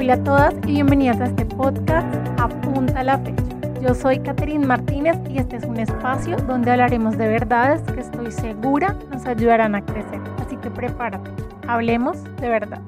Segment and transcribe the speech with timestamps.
[0.00, 2.08] Hola a todas y bienvenidas a este podcast
[2.40, 3.42] Apunta la fecha.
[3.82, 8.32] Yo soy Catherine Martínez y este es un espacio donde hablaremos de verdades que estoy
[8.32, 10.18] segura nos ayudarán a crecer.
[10.38, 11.30] Así que prepárate,
[11.68, 12.80] hablemos de verdad.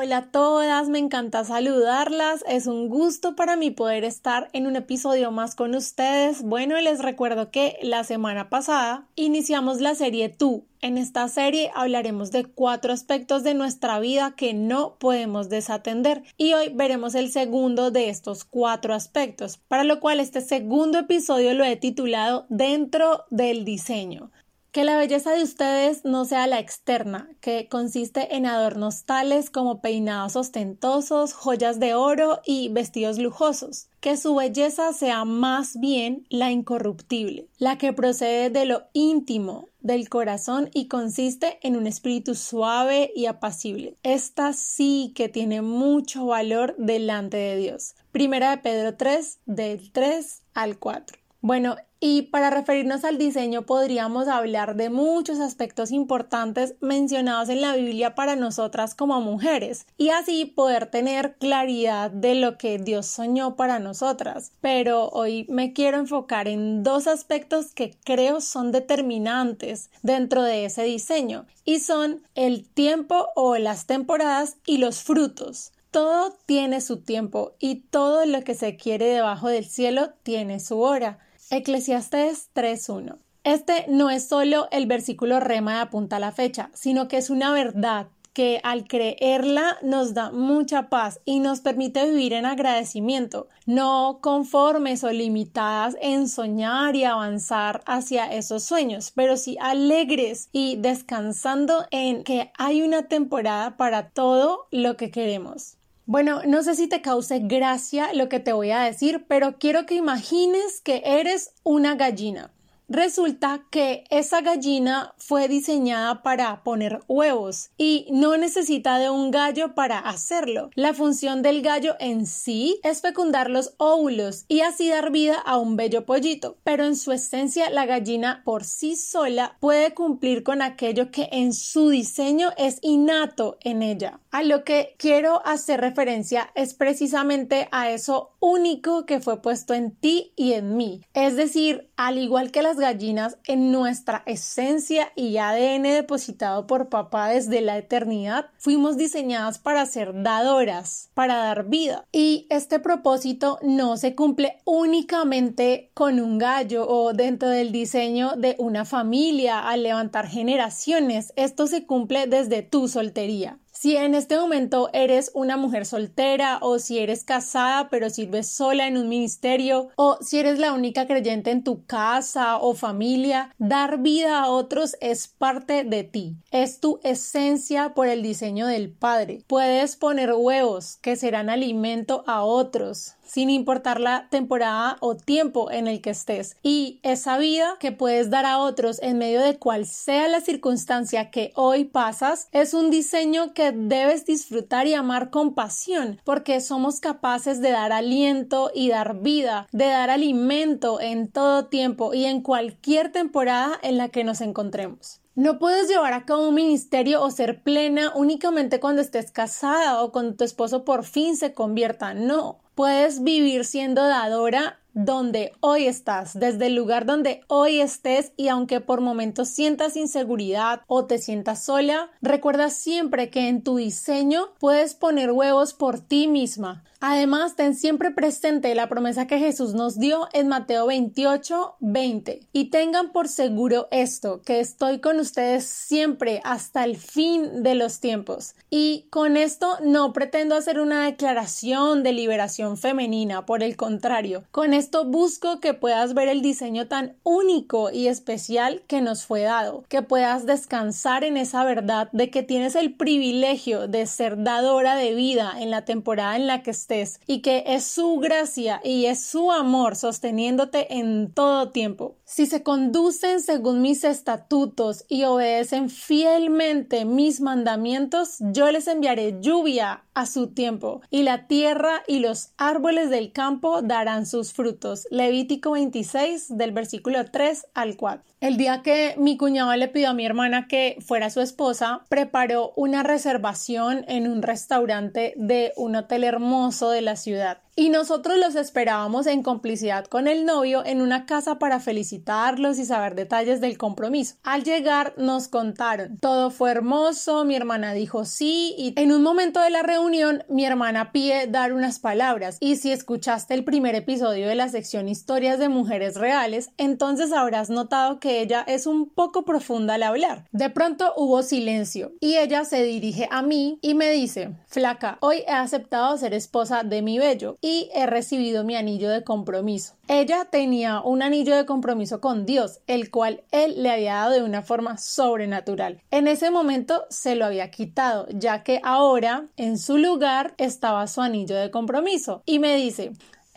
[0.00, 2.44] Hola a todas, me encanta saludarlas.
[2.46, 6.44] Es un gusto para mí poder estar en un episodio más con ustedes.
[6.44, 10.64] Bueno, les recuerdo que la semana pasada iniciamos la serie Tú.
[10.82, 16.52] En esta serie hablaremos de cuatro aspectos de nuestra vida que no podemos desatender y
[16.52, 21.64] hoy veremos el segundo de estos cuatro aspectos, para lo cual este segundo episodio lo
[21.64, 24.30] he titulado Dentro del diseño.
[24.78, 29.80] Que la belleza de ustedes no sea la externa, que consiste en adornos tales como
[29.80, 33.88] peinados ostentosos, joyas de oro y vestidos lujosos.
[33.98, 40.08] Que su belleza sea más bien la incorruptible, la que procede de lo íntimo, del
[40.08, 43.96] corazón y consiste en un espíritu suave y apacible.
[44.04, 47.96] Esta sí que tiene mucho valor delante de Dios.
[48.12, 51.17] Primera de Pedro 3, del 3 al 4.
[51.40, 57.76] Bueno, y para referirnos al diseño podríamos hablar de muchos aspectos importantes mencionados en la
[57.76, 63.54] Biblia para nosotras como mujeres y así poder tener claridad de lo que Dios soñó
[63.54, 64.52] para nosotras.
[64.60, 70.82] Pero hoy me quiero enfocar en dos aspectos que creo son determinantes dentro de ese
[70.82, 75.72] diseño y son el tiempo o las temporadas y los frutos.
[75.90, 80.80] Todo tiene su tiempo y todo lo que se quiere debajo del cielo tiene su
[80.80, 81.18] hora.
[81.50, 83.16] Eclesiastes 3.1.
[83.42, 87.30] Este no es solo el versículo rema de apunta a la fecha, sino que es
[87.30, 93.48] una verdad que al creerla nos da mucha paz y nos permite vivir en agradecimiento,
[93.64, 100.76] no conformes o limitadas en soñar y avanzar hacia esos sueños, pero sí alegres y
[100.76, 105.77] descansando en que hay una temporada para todo lo que queremos.
[106.08, 109.84] Bueno, no sé si te cause gracia lo que te voy a decir, pero quiero
[109.84, 112.50] que imagines que eres una gallina.
[112.90, 119.74] Resulta que esa gallina fue diseñada para poner huevos y no necesita de un gallo
[119.74, 120.70] para hacerlo.
[120.74, 125.58] La función del gallo en sí es fecundar los óvulos y así dar vida a
[125.58, 130.62] un bello pollito, pero en su esencia la gallina por sí sola puede cumplir con
[130.62, 134.20] aquello que en su diseño es innato en ella.
[134.30, 139.94] A lo que quiero hacer referencia es precisamente a eso único que fue puesto en
[139.94, 141.02] ti y en mí.
[141.12, 147.26] Es decir, al igual que las gallinas, en nuestra esencia y ADN depositado por papá
[147.26, 152.04] desde la eternidad, fuimos diseñadas para ser dadoras, para dar vida.
[152.12, 158.54] Y este propósito no se cumple únicamente con un gallo o dentro del diseño de
[158.60, 161.32] una familia al levantar generaciones.
[161.34, 163.58] Esto se cumple desde tu soltería.
[163.80, 168.88] Si en este momento eres una mujer soltera o si eres casada pero sirves sola
[168.88, 173.98] en un ministerio o si eres la única creyente en tu casa o familia, dar
[173.98, 176.34] vida a otros es parte de ti.
[176.50, 179.44] Es tu esencia por el diseño del Padre.
[179.46, 185.86] Puedes poner huevos que serán alimento a otros sin importar la temporada o tiempo en
[185.86, 186.56] el que estés.
[186.62, 191.30] Y esa vida que puedes dar a otros en medio de cual sea la circunstancia
[191.30, 197.00] que hoy pasas es un diseño que debes disfrutar y amar con pasión, porque somos
[197.00, 202.42] capaces de dar aliento y dar vida, de dar alimento en todo tiempo y en
[202.42, 205.20] cualquier temporada en la que nos encontremos.
[205.38, 210.10] No puedes llevar a cabo un ministerio o ser plena únicamente cuando estés casada o
[210.10, 212.12] cuando tu esposo por fin se convierta.
[212.12, 212.58] No.
[212.74, 218.80] Puedes vivir siendo dadora donde hoy estás, desde el lugar donde hoy estés y aunque
[218.80, 224.94] por momentos sientas inseguridad o te sientas sola, recuerda siempre que en tu diseño puedes
[224.94, 226.82] poner huevos por ti misma.
[227.00, 232.40] Además, ten siempre presente la promesa que Jesús nos dio en Mateo 28, 20.
[232.52, 238.00] Y tengan por seguro esto, que estoy con ustedes siempre hasta el fin de los
[238.00, 238.56] tiempos.
[238.68, 244.74] Y con esto no pretendo hacer una declaración de liberación femenina, por el contrario, con
[244.74, 249.84] esto busco que puedas ver el diseño tan único y especial que nos fue dado,
[249.88, 255.14] que puedas descansar en esa verdad de que tienes el privilegio de ser dadora de
[255.14, 256.87] vida en la temporada en la que estás
[257.26, 262.16] y que es su gracia y es su amor sosteniéndote en todo tiempo.
[262.24, 270.04] Si se conducen según mis estatutos y obedecen fielmente mis mandamientos, yo les enviaré lluvia
[270.14, 275.06] a su tiempo y la tierra y los árboles del campo darán sus frutos.
[275.10, 278.24] Levítico 26 del versículo 3 al 4.
[278.40, 282.72] El día que mi cuñado le pidió a mi hermana que fuera su esposa, preparó
[282.76, 288.56] una reservación en un restaurante de un hotel hermoso de la ciudad y nosotros los
[288.56, 293.78] esperábamos en complicidad con el novio en una casa para felicitarlos y saber detalles del
[293.78, 294.34] compromiso.
[294.42, 299.60] Al llegar nos contaron, todo fue hermoso, mi hermana dijo sí y en un momento
[299.60, 304.48] de la reunión mi hermana pide dar unas palabras y si escuchaste el primer episodio
[304.48, 309.44] de la sección historias de mujeres reales, entonces habrás notado que ella es un poco
[309.44, 310.48] profunda al hablar.
[310.50, 315.44] De pronto hubo silencio y ella se dirige a mí y me dice, flaca, hoy
[315.46, 317.56] he aceptado ser esposa de mi bello
[317.94, 319.94] he recibido mi anillo de compromiso.
[320.08, 324.42] Ella tenía un anillo de compromiso con Dios, el cual él le había dado de
[324.42, 326.00] una forma sobrenatural.
[326.10, 331.20] En ese momento se lo había quitado, ya que ahora en su lugar estaba su
[331.20, 332.42] anillo de compromiso.
[332.46, 333.12] Y me dice,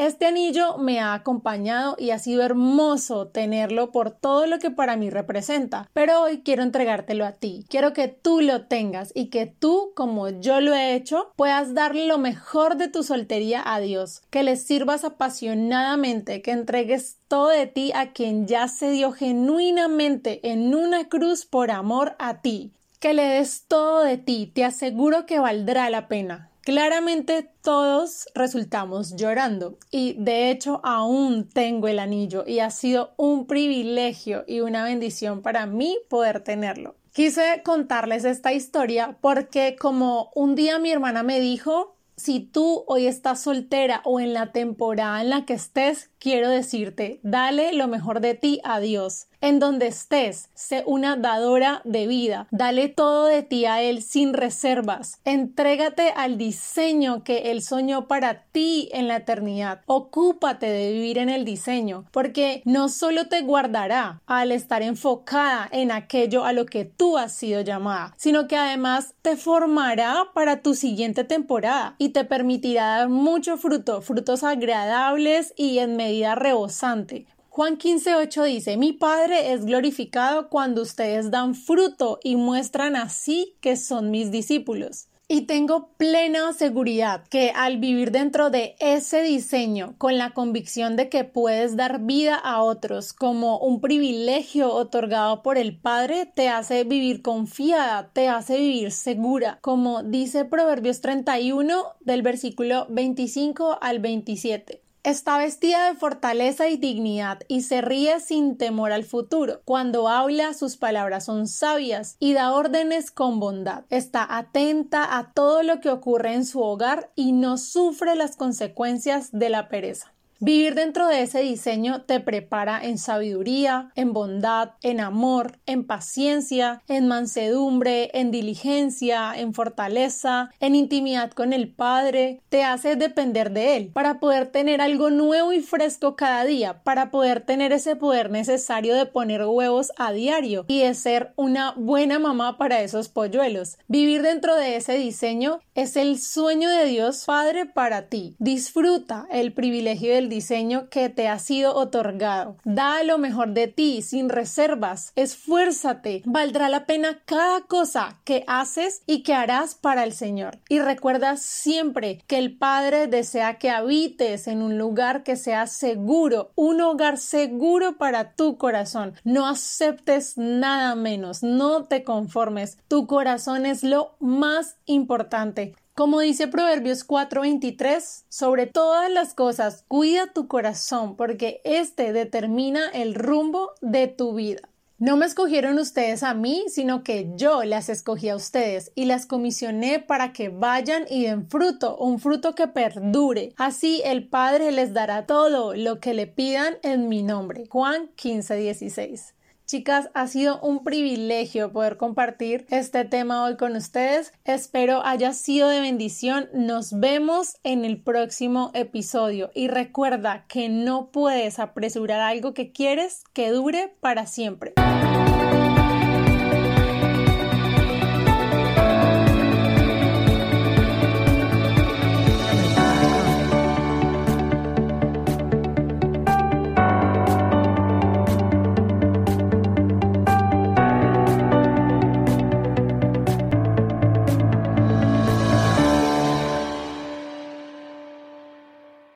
[0.07, 4.97] este anillo me ha acompañado y ha sido hermoso tenerlo por todo lo que para
[4.97, 7.65] mí representa, pero hoy quiero entregártelo a ti.
[7.69, 12.07] Quiero que tú lo tengas y que tú, como yo lo he hecho, puedas darle
[12.07, 17.67] lo mejor de tu soltería a Dios, que le sirvas apasionadamente, que entregues todo de
[17.67, 22.73] ti a quien ya se dio genuinamente en una cruz por amor a ti.
[22.99, 26.50] Que le des todo de ti, te aseguro que valdrá la pena.
[26.63, 33.47] Claramente todos resultamos llorando y de hecho aún tengo el anillo y ha sido un
[33.47, 36.95] privilegio y una bendición para mí poder tenerlo.
[37.13, 43.07] Quise contarles esta historia porque como un día mi hermana me dijo, si tú hoy
[43.07, 48.21] estás soltera o en la temporada en la que estés, quiero decirte, dale lo mejor
[48.21, 52.47] de ti a Dios en donde estés, sé una dadora de vida.
[52.51, 55.19] Dale todo de ti a Él sin reservas.
[55.25, 59.81] Entrégate al diseño que Él soñó para ti en la eternidad.
[59.87, 65.91] Ocúpate de vivir en el diseño, porque no solo te guardará al estar enfocada en
[65.91, 70.75] aquello a lo que tú has sido llamada, sino que además te formará para tu
[70.75, 77.25] siguiente temporada y te permitirá dar mucho fruto, frutos agradables y en medida rebosante.
[77.49, 83.77] Juan 15.8 dice, mi Padre es glorificado cuando ustedes dan fruto y muestran así que
[83.77, 85.07] son mis discípulos.
[85.29, 91.07] Y tengo plena seguridad que al vivir dentro de ese diseño, con la convicción de
[91.07, 96.83] que puedes dar vida a otros como un privilegio otorgado por el Padre, te hace
[96.83, 104.80] vivir confiada, te hace vivir segura, como dice Proverbios 31 del versículo 25 al 27.
[105.03, 109.61] Está vestida de fortaleza y dignidad y se ríe sin temor al futuro.
[109.65, 113.85] Cuando habla, sus palabras son sabias y da órdenes con bondad.
[113.89, 119.31] Está atenta a todo lo que ocurre en su hogar y no sufre las consecuencias
[119.31, 120.13] de la pereza.
[120.43, 126.81] Vivir dentro de ese diseño te prepara en sabiduría, en bondad, en amor, en paciencia,
[126.87, 133.77] en mansedumbre, en diligencia, en fortaleza, en intimidad con el Padre, te hace depender de
[133.77, 138.31] Él para poder tener algo nuevo y fresco cada día, para poder tener ese poder
[138.31, 143.77] necesario de poner huevos a diario y de ser una buena mamá para esos polluelos.
[143.87, 148.35] Vivir dentro de ese diseño es el sueño de Dios Padre para ti.
[148.39, 152.57] Disfruta el privilegio del diseño que te ha sido otorgado.
[152.63, 155.13] Da lo mejor de ti sin reservas.
[155.15, 156.23] Esfuérzate.
[156.25, 160.57] Valdrá la pena cada cosa que haces y que harás para el Señor.
[160.69, 166.51] Y recuerda siempre que el Padre desea que habites en un lugar que sea seguro,
[166.55, 169.13] un hogar seguro para tu corazón.
[169.23, 172.77] No aceptes nada menos, no te conformes.
[172.87, 175.75] Tu corazón es lo más importante.
[176.01, 183.13] Como dice Proverbios 4:23, sobre todas las cosas cuida tu corazón porque éste determina el
[183.13, 184.61] rumbo de tu vida.
[184.97, 189.27] No me escogieron ustedes a mí, sino que yo las escogí a ustedes y las
[189.27, 193.53] comisioné para que vayan y den fruto, un fruto que perdure.
[193.57, 197.67] Así el Padre les dará todo lo que le pidan en mi nombre.
[197.69, 199.35] Juan 15:16.
[199.71, 204.33] Chicas, ha sido un privilegio poder compartir este tema hoy con ustedes.
[204.43, 206.49] Espero haya sido de bendición.
[206.53, 213.23] Nos vemos en el próximo episodio y recuerda que no puedes apresurar algo que quieres
[213.31, 214.73] que dure para siempre.